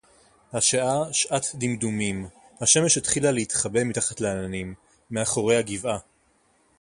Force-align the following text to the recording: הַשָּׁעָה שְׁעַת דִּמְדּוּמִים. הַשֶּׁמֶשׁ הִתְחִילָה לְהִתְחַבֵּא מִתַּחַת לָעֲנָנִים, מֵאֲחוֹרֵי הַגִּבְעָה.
הַשָּׁעָה 0.53 1.13
שְׁעַת 1.13 1.45
דִּמְדּוּמִים. 1.55 2.27
הַשֶּׁמֶשׁ 2.61 2.97
הִתְחִילָה 2.97 3.31
לְהִתְחַבֵּא 3.31 3.83
מִתַּחַת 3.83 4.21
לָעֲנָנִים, 4.21 4.73
מֵאֲחוֹרֵי 5.11 5.55
הַגִּבְעָה. 5.55 5.97